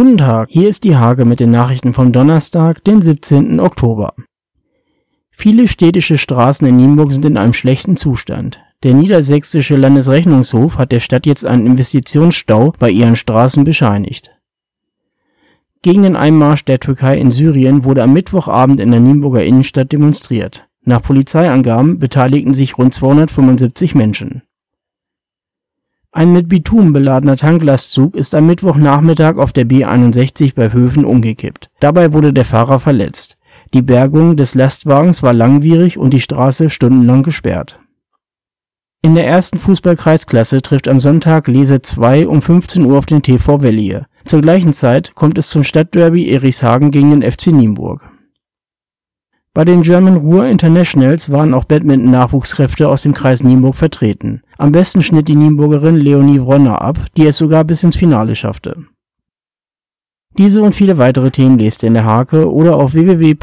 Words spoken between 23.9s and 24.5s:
Menschen